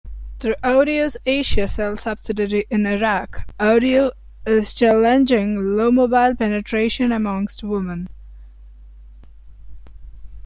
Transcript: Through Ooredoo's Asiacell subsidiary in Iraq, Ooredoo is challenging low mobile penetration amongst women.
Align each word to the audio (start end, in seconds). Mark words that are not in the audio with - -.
Through 0.39 0.55
Ooredoo's 0.63 1.15
Asiacell 1.27 1.95
subsidiary 1.95 2.65
in 2.71 2.87
Iraq, 2.87 3.45
Ooredoo 3.59 4.09
is 4.47 4.73
challenging 4.73 5.77
low 5.77 5.91
mobile 5.91 6.33
penetration 6.35 7.11
amongst 7.11 7.63
women. 7.63 8.09